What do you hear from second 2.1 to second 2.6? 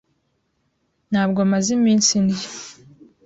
ndya.